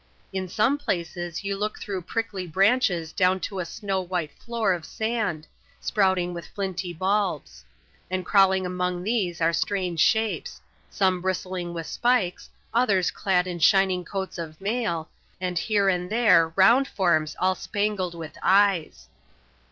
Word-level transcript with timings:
In 0.33 0.47
some 0.47 0.79
places, 0.79 1.43
you 1.43 1.55
look 1.55 1.79
tlirough 1.79 2.07
prickly 2.07 2.49
Inttnches 2.49 3.15
down 3.15 3.39
to 3.41 3.59
a 3.59 3.65
snow 3.65 4.01
white 4.01 4.31
floor 4.33 4.73
of 4.73 4.83
sand, 4.83 5.45
sprouting 5.79 6.33
with 6.33 6.49
•tinty 6.55 6.97
bulbs; 6.97 7.63
and 8.09 8.25
crawling 8.25 8.65
among 8.65 9.03
these 9.03 9.41
are 9.41 9.53
strange 9.53 9.99
shapes:— 9.99 10.59
8Mne 10.91 11.21
bristling 11.21 11.73
with 11.75 11.85
spikes, 11.85 12.49
others 12.73 13.11
clad 13.11 13.45
in 13.45 13.59
shining 13.59 14.03
coats 14.03 14.39
of 14.39 14.59
mail, 14.59 15.07
tad 15.39 15.59
here 15.59 15.87
and 15.87 16.09
tliere 16.09 16.51
round 16.55 16.87
forms 16.87 17.35
aU 17.39 17.53
spangled 17.53 18.15
with 18.15 18.35
eyes. 18.41 19.07